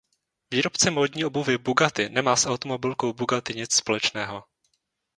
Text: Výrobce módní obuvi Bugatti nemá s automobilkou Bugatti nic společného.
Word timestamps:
Výrobce 0.51 0.91
módní 0.91 1.25
obuvi 1.25 1.57
Bugatti 1.57 2.09
nemá 2.09 2.35
s 2.35 2.45
automobilkou 2.47 3.13
Bugatti 3.13 3.53
nic 3.53 3.73
společného. 3.73 4.43